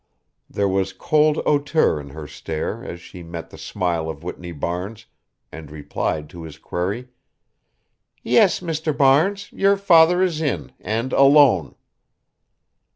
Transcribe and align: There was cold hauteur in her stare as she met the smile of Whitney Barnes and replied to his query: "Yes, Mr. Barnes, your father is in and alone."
There 0.49 0.67
was 0.67 0.93
cold 0.93 1.37
hauteur 1.45 1.99
in 1.99 2.09
her 2.09 2.25
stare 2.25 2.83
as 2.83 2.99
she 2.99 3.21
met 3.21 3.51
the 3.51 3.57
smile 3.59 4.09
of 4.09 4.23
Whitney 4.23 4.51
Barnes 4.51 5.05
and 5.51 5.69
replied 5.69 6.27
to 6.31 6.41
his 6.41 6.57
query: 6.57 7.09
"Yes, 8.23 8.61
Mr. 8.61 8.97
Barnes, 8.97 9.51
your 9.51 9.77
father 9.77 10.23
is 10.23 10.41
in 10.41 10.71
and 10.79 11.13
alone." 11.13 11.75